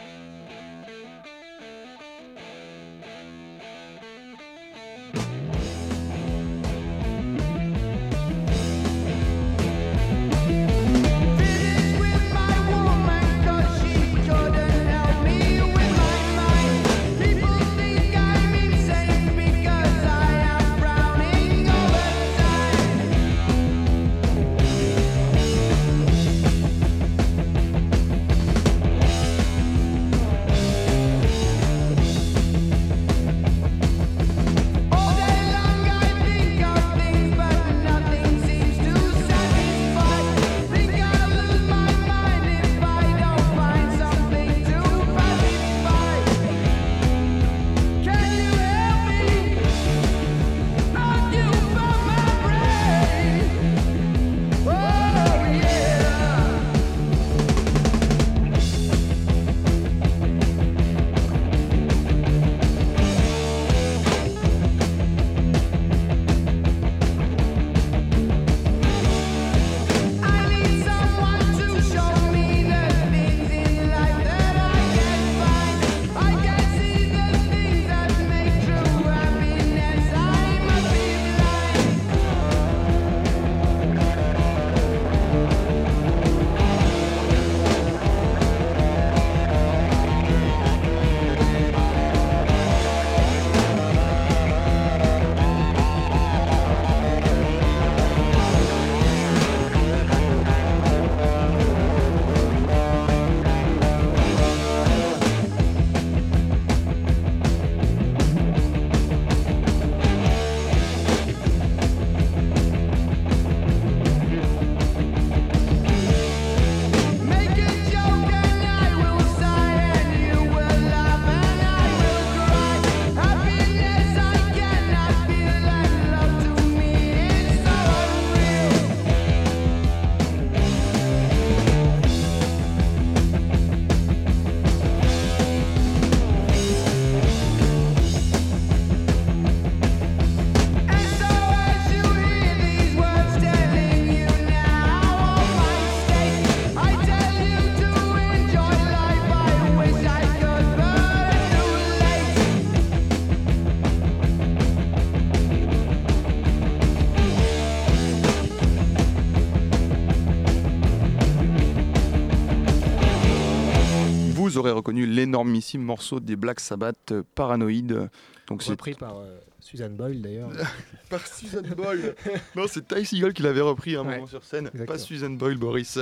[164.61, 168.09] aurez reconnu l'énormissime morceau des Black Sabbath euh, Paranoid.
[168.49, 170.51] Donc c'est Repris par euh, Susan Boyle d'ailleurs.
[171.11, 172.15] par Susan Boyle.
[172.57, 174.87] non, c'est Ty Seagull qui l'avait repris à un Ouais, moment sur scène, exactement.
[174.87, 175.99] pas Susan Boyle, Boris.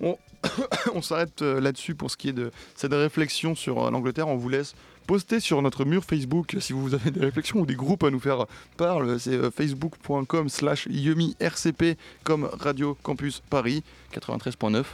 [0.00, 0.16] On,
[0.94, 4.28] on s'arrête euh, là-dessus pour ce qui est de cette réflexion sur euh, l'Angleterre.
[4.28, 4.74] On vous laisse
[5.06, 8.20] poster sur notre mur Facebook si vous avez des réflexions ou des groupes à nous
[8.20, 8.46] faire
[8.76, 9.00] part.
[9.18, 13.82] C'est facebook.com slash yumircp comme Radio Campus Paris
[14.14, 14.84] 93.9.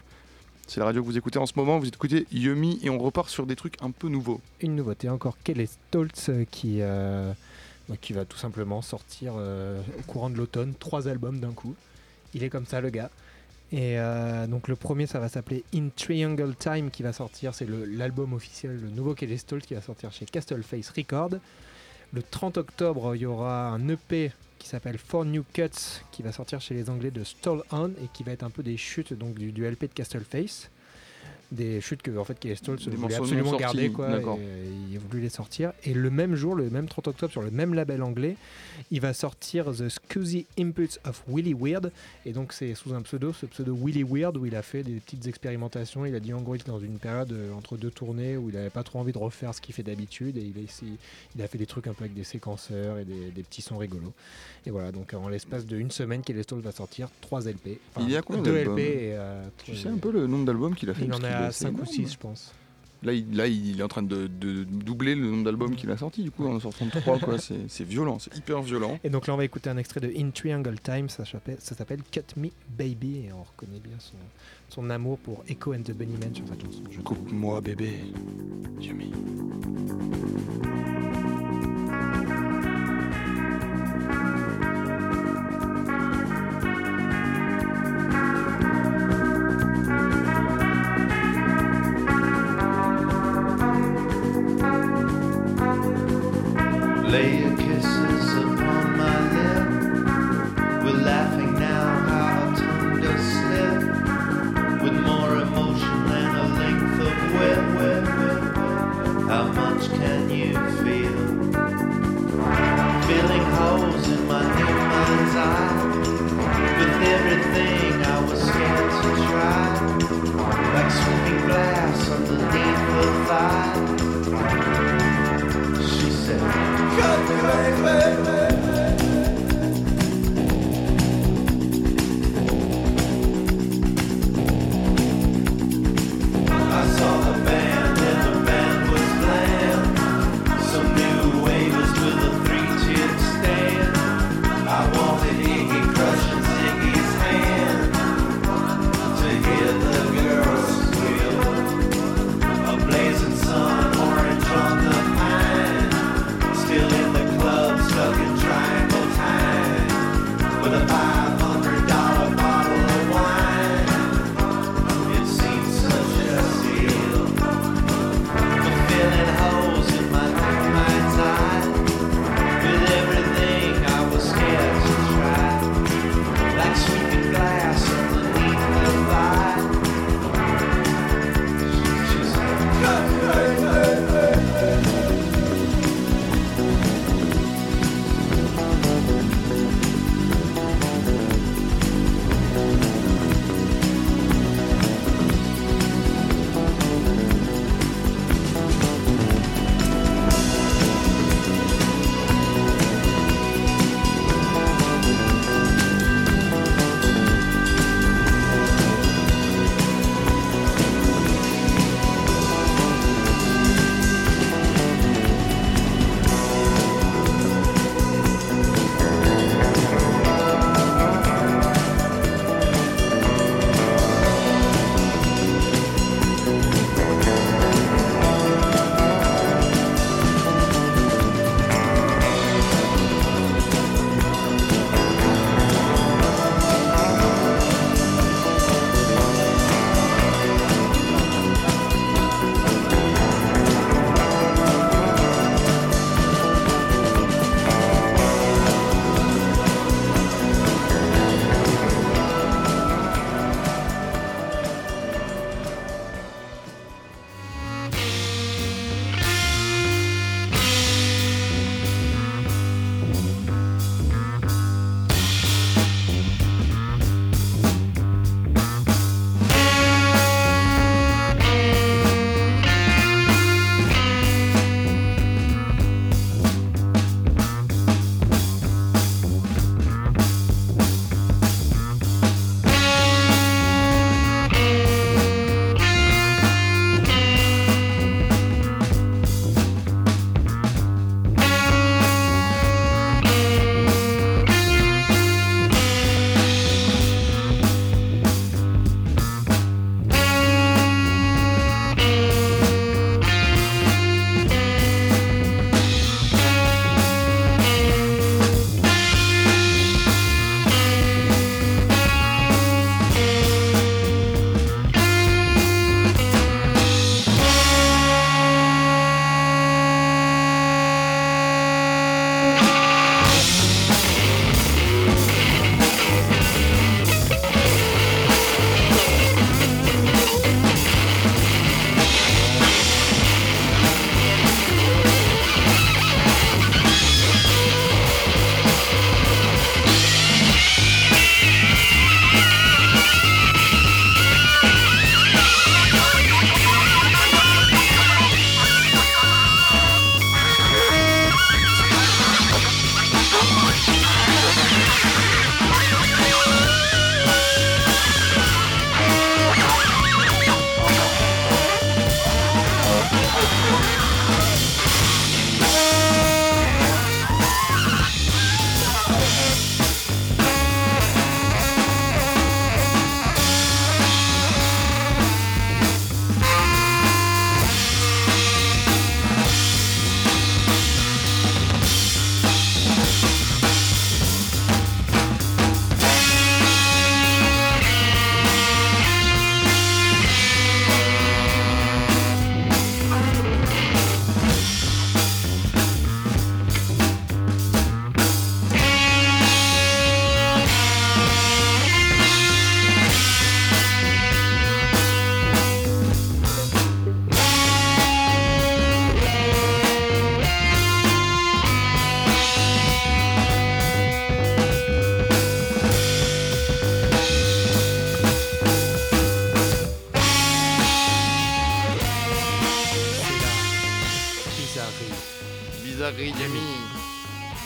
[0.67, 1.79] C'est la radio que vous écoutez en ce moment.
[1.79, 4.41] Vous écoutez Yumi et on repart sur des trucs un peu nouveaux.
[4.61, 7.33] Une nouveauté encore, Kelly Stoltz euh, qui, euh,
[8.01, 11.77] qui va tout simplement sortir euh, au courant de l'automne trois albums d'un coup.
[12.35, 13.11] Il est comme ça le gars.
[13.73, 13.97] Et
[14.49, 18.79] donc le premier ça va s'appeler In Triangle Time qui va sortir, c'est l'album officiel,
[18.81, 21.41] le nouveau Kelly Stoltz qui va sortir chez Castle Face Records.
[22.17, 26.33] Le 30 octobre il y aura un EP qui s'appelle Four New Cuts qui va
[26.33, 29.13] sortir chez les anglais de Stall On et qui va être un peu des chutes
[29.13, 30.71] donc du, du LP de Castle Face.
[31.53, 34.09] Des chutes que en fait Kelly Stoltz Des voulait absolument sortis, garder quoi.
[34.19, 35.73] et il a voulu les sortir.
[35.85, 38.37] Et le même jour, le même 30 octobre, sur le même label anglais,
[38.91, 41.93] il va sortir The Scuzzy Inputs of Willy Weird.
[42.25, 44.95] Et donc c'est sous un pseudo, ce pseudo Willy Weird, où il a fait des
[44.95, 46.05] petites expérimentations.
[46.05, 48.49] Il a dit en gros, il était dans une période euh, entre deux tournées où
[48.49, 50.37] il n'avait pas trop envie de refaire ce qu'il fait d'habitude.
[50.39, 50.97] Et il a, essayé-
[51.37, 53.79] il a fait des trucs un peu avec des séquenceurs et des, des petits sons
[53.79, 54.13] rigolos.
[54.67, 57.79] Et voilà, donc en l'espace d'une semaine, Kelly Stoltz va sortir 3 LP.
[57.95, 59.13] Enfin, Il y a combien deux d'albums LP et.
[59.15, 61.65] euh, Tu sais un peu le nombre d'albums qu'il a fait Il en à assez
[61.65, 61.87] 5 ou énorme.
[61.87, 62.53] 6, je pense.
[63.03, 65.97] Là, il, là, il est en train de, de doubler le nombre d'albums qu'il a
[65.99, 66.23] sorti.
[66.23, 67.39] Du coup, en sortant de 3, quoi.
[67.39, 68.99] C'est c'est violent, c'est hyper violent.
[69.05, 71.75] Et donc là, on va écouter un extrait de In Triangle Time, ça s'appelle ça
[71.75, 74.17] s'appelle Cut Me Baby, et on reconnaît bien son,
[74.71, 76.83] son amour pour Echo and the Bunnymen sur cette chanson.
[77.05, 78.01] Coupe-moi, bébé.
[78.81, 79.13] Yumi.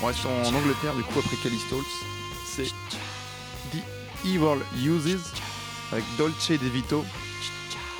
[0.02, 1.76] On reste en Angleterre, du coup, après Callisto,
[2.44, 2.64] c'est
[3.70, 3.80] The
[4.24, 5.32] Evil Uses
[5.92, 7.04] avec Dolce De Vito.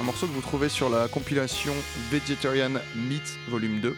[0.01, 1.73] Un morceau que vous trouvez sur la compilation
[2.11, 3.95] Vegetarian Meat Volume 2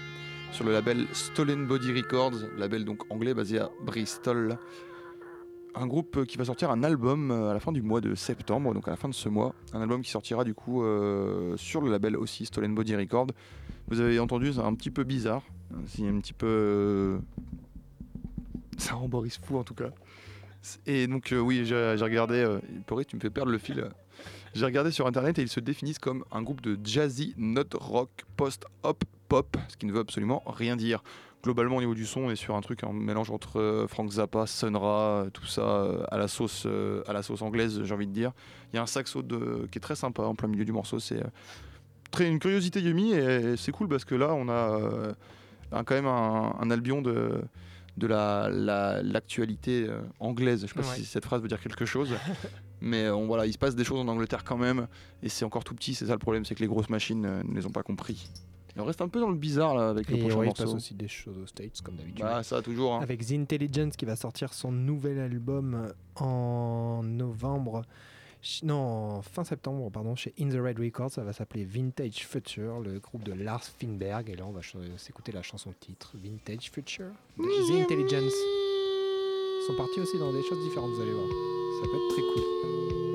[0.50, 4.58] sur le label Stolen Body Records, label donc anglais basé à Bristol.
[5.74, 8.74] Un groupe qui va sortir un album euh, à la fin du mois de septembre,
[8.74, 9.54] donc à la fin de ce mois.
[9.72, 13.28] Un album qui sortira du coup euh, sur le label aussi Stolen Body Records.
[13.88, 15.42] Vous avez entendu, c'est un petit peu bizarre.
[15.86, 16.46] C'est un petit peu.
[16.46, 17.18] euh,
[18.78, 19.90] Ça rend Boris fou en tout cas.
[20.86, 22.36] Et donc, euh, oui, j'ai regardé.
[22.36, 23.84] Euh, Boris, tu me fais perdre le fil.
[24.54, 28.10] J'ai regardé sur internet et ils se définissent comme un groupe de jazzy, not rock,
[28.36, 31.02] post-hop, pop, ce qui ne veut absolument rien dire.
[31.42, 34.08] Globalement, au niveau du son, on est sur un truc, un mélange entre euh, Frank
[34.12, 36.68] Zappa, Sun Ra, tout ça à la sauce,
[37.08, 38.32] à la sauce anglaise, j'ai envie de dire.
[38.72, 41.00] Il y a un saxo qui est très sympa en plein milieu du morceau.
[41.00, 41.22] C'est
[42.12, 45.14] très une curiosité Yumi et c'est cool parce que là, on a
[45.84, 47.42] quand même un, un albion de
[47.98, 50.62] de la la- l'actualité euh, anglaise.
[50.62, 50.96] Je sais pas Ouais.
[50.96, 52.10] si cette phrase veut dire quelque chose,
[52.80, 54.86] mais euh, on, voilà, il se passe des choses en Angleterre quand même
[55.22, 55.94] et c'est encore tout petit.
[55.94, 58.30] C'est ça le problème, c'est que les grosses machines euh, ne les ont pas compris.
[58.74, 60.50] Et on reste un peu dans le bizarre là avec le Et prochain ouais, il
[60.50, 60.76] se passe morceau.
[60.78, 62.24] aussi des choses aux States, comme d'habitude.
[62.24, 62.94] Bah ça toujours.
[62.94, 63.00] hein.
[63.02, 67.82] Avec The Intelligence qui va sortir son nouvel album en novembre.
[68.64, 71.12] Non, fin septembre, pardon, chez In the Red Records.
[71.12, 74.30] Ça va s'appeler Vintage Future, le groupe de Lars Finberg.
[74.30, 74.60] Et là, on va
[74.96, 78.32] s'écouter la chanson titre Vintage Future de The Intelligence.
[78.34, 81.28] Ils sont partis aussi dans des choses différentes, vous allez voir.
[81.28, 83.11] Ça peut être très cool.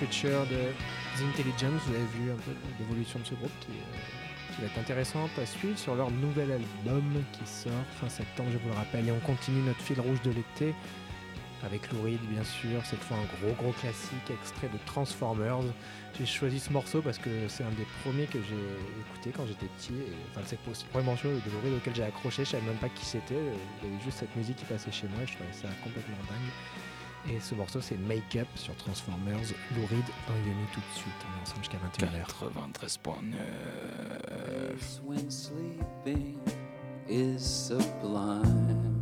[0.00, 0.72] Future de
[1.18, 1.82] The Intelligence.
[1.86, 5.30] Vous avez vu un peu l'évolution de ce groupe qui, euh, qui va être intéressante
[5.38, 9.06] à suivre sur leur nouvel album qui sort fin septembre, je vous le rappelle.
[9.06, 10.74] Et on continue notre fil rouge de l'été
[11.62, 12.80] avec Lou bien sûr.
[12.86, 15.60] Cette fois, un gros, gros classique extrait de Transformers.
[16.18, 19.66] J'ai choisi ce morceau parce que c'est un des premiers que j'ai écouté quand j'étais
[19.66, 19.92] petit.
[19.92, 22.46] Et, enfin, c'est le premier morceau de Lou auquel j'ai accroché.
[22.46, 23.34] Je savais même pas qui c'était.
[23.82, 26.16] Il y avait juste cette musique qui passait chez moi et je trouvais ça complètement
[26.26, 26.89] dingue.
[27.28, 29.40] Et ce morceau, c'est Make Up sur Transformers.
[29.76, 31.12] Lou Reed dans Yumi tout de suite.
[31.24, 32.24] On est ensemble jusqu'à 21h.
[37.08, 38.99] 93.9.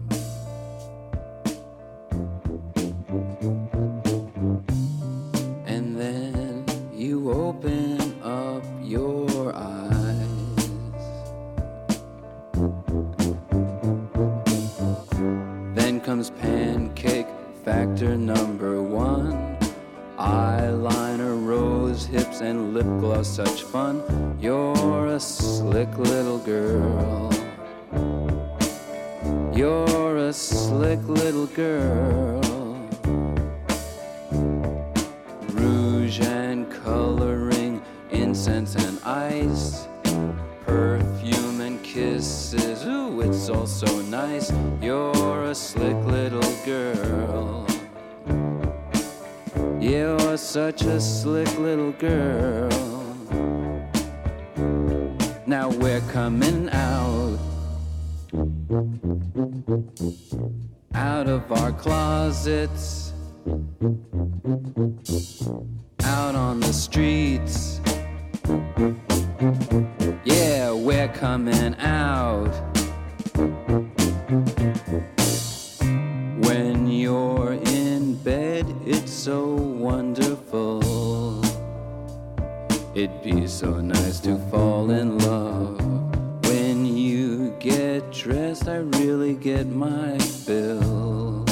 [89.59, 91.45] get my fill.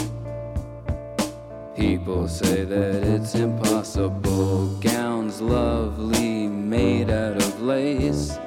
[1.75, 4.69] People say that it's impossible.
[4.81, 8.39] Gowns lovely, made out of lace.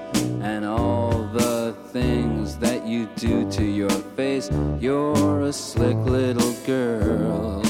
[0.42, 4.50] And all the things that you do to your face.
[4.80, 7.69] You're a slick little girl.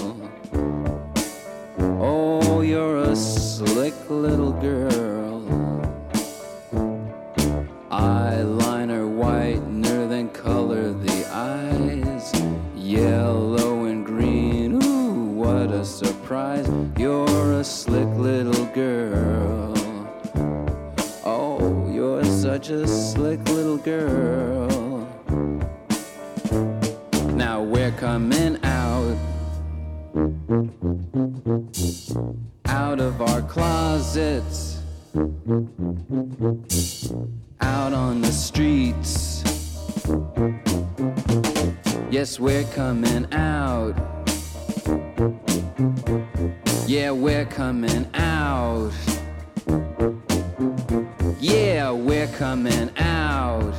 [22.72, 24.68] A slick little girl.
[27.34, 29.18] Now we're coming out.
[32.66, 34.82] Out of our closets.
[37.62, 39.44] Out on the streets.
[42.12, 43.96] Yes, we're coming out.
[46.88, 48.92] Yeah, we're coming out.
[51.42, 53.74] Yeah, we're coming out.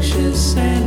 [0.00, 0.79] Anxious and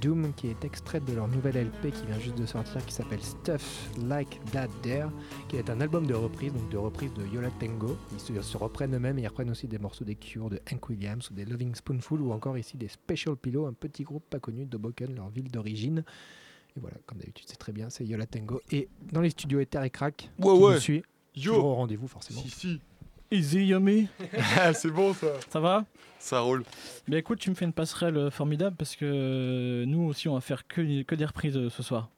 [0.00, 3.20] Doom qui est extraite de leur nouvelle LP qui vient juste de sortir qui s'appelle
[3.22, 5.08] Stuff Like That There
[5.48, 7.96] qui est un album de reprise, donc de reprise de Yola Tango.
[8.12, 10.88] Ils se, se reprennent eux-mêmes et ils reprennent aussi des morceaux des Cure, de Hank
[10.88, 14.40] Williams ou des Loving Spoonful ou encore ici des Special Pillow, un petit groupe pas
[14.40, 16.04] connu d'Hoboken, leur ville d'origine.
[16.76, 18.60] Et voilà, comme d'habitude, c'est très bien, c'est Yola Tango.
[18.70, 20.74] Et dans les studios Ether et Crack, Ouais, qui ouais.
[20.74, 21.02] nous suit,
[21.34, 21.52] Yo.
[21.54, 22.40] toujours au rendez-vous forcément.
[22.42, 22.80] Si, si.
[23.30, 24.08] Easy Yummy,
[24.58, 25.28] Ah, c'est bon ça.
[25.48, 25.84] ça va?
[26.18, 26.64] Ça roule.
[27.08, 30.34] Mais écoute, tu me fais une passerelle euh, formidable parce que euh, nous aussi, on
[30.34, 32.08] va faire que, que des reprises euh, ce soir.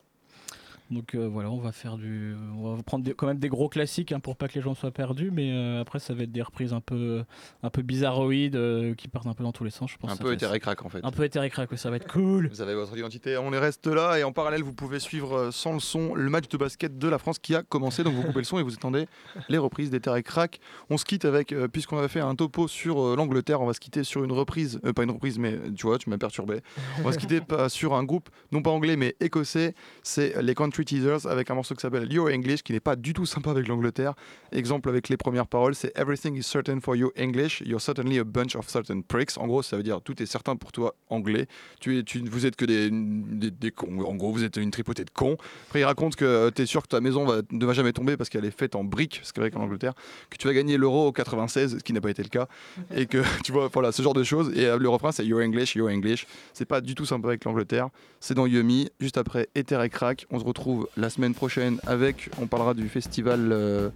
[0.92, 3.68] Donc euh, voilà, on va faire du, on va prendre des- quand même des gros
[3.68, 6.32] classiques hein, pour pas que les gens soient perdus, mais euh, après ça va être
[6.32, 7.24] des reprises un peu,
[7.62, 9.90] un peu bizarroïdes euh, qui partent un peu dans tous les sens.
[9.90, 11.00] Je pense Un peu va- éthéré crack en fait.
[11.02, 12.48] un peu éthéré crack, ouais, ça va être cool.
[12.48, 15.72] Vous avez votre identité, on les reste là et en parallèle vous pouvez suivre sans
[15.72, 18.40] le son le match de basket de la France qui a commencé donc vous coupez
[18.40, 19.06] le son et vous attendez
[19.48, 20.60] les reprises des Terre et Crack.
[20.90, 24.04] On se quitte avec, puisqu'on avait fait un topo sur l'Angleterre, on va se quitter
[24.04, 26.60] sur une reprise, euh, pas une reprise mais tu vois tu m'as perturbé.
[26.98, 30.81] On va se quitter sur un groupe non pas anglais mais écossais, c'est les Country
[30.84, 33.68] Teasers avec un morceau qui s'appelle Your English qui n'est pas du tout sympa avec
[33.68, 34.14] l'Angleterre.
[34.52, 38.24] Exemple avec les premières paroles c'est Everything is certain for you English, you're certainly a
[38.24, 39.36] bunch of certain pricks.
[39.38, 41.46] En gros ça veut dire tout est certain pour toi anglais
[41.80, 44.00] tu es, tu, vous êtes que des, des, des cons.
[44.02, 45.36] En gros, vous êtes une tripotée de cons.
[45.66, 48.16] Après, il raconte que tu es sûr que ta maison va, ne va jamais tomber
[48.16, 49.94] parce qu'elle est faite en briques, parce que c'est vrai qu'en Angleterre,
[50.30, 52.48] que tu vas gagner l'euro au 96, ce qui n'a pas été le cas,
[52.94, 54.52] et que tu vois, voilà, ce genre de choses.
[54.56, 56.26] Et euh, le refrain, c'est Your English, Your English.
[56.52, 57.88] C'est pas du tout sympa avec l'Angleterre.
[58.20, 60.26] C'est dans Yumi, juste après Ether et Crack.
[60.30, 63.90] On se retrouve la semaine prochaine avec, on parlera du festival euh,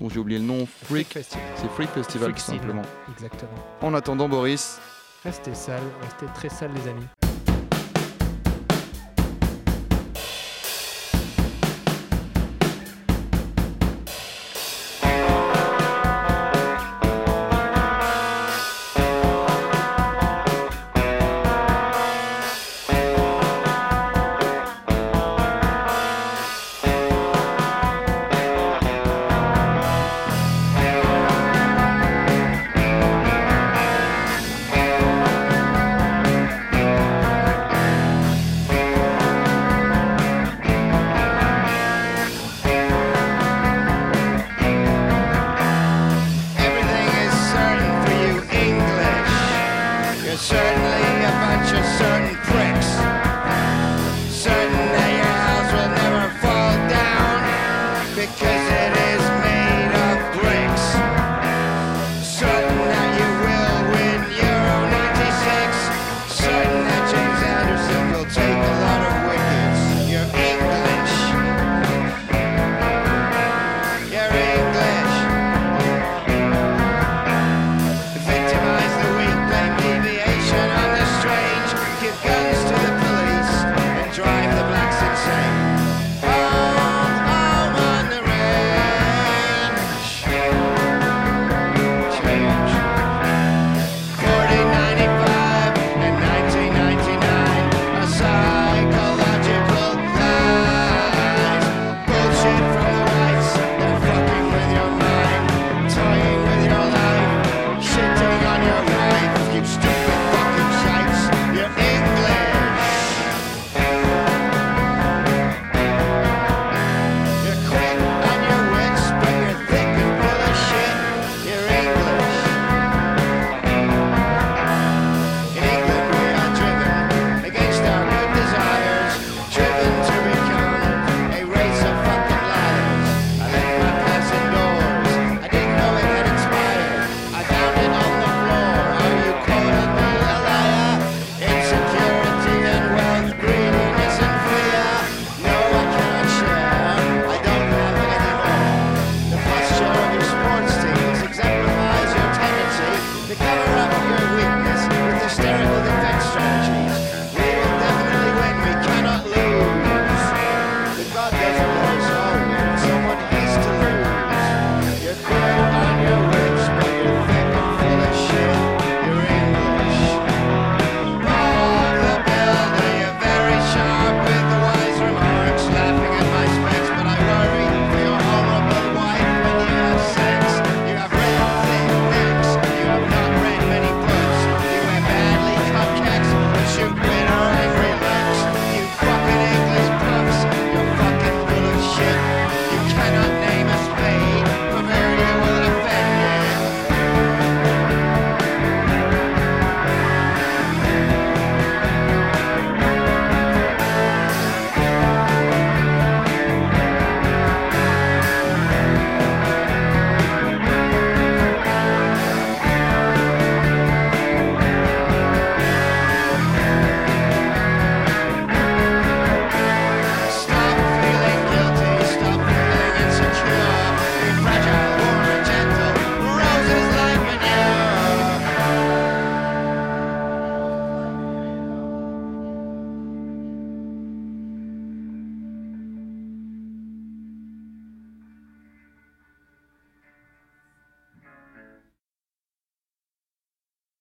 [0.00, 1.08] dont j'ai oublié le nom, Freak.
[1.08, 1.44] Festival.
[1.56, 2.82] C'est Freak Festival, Freak tout simplement.
[3.12, 3.50] Exactement.
[3.80, 4.78] En attendant, Boris,
[5.24, 7.21] Restez sales, restez très sales les amis.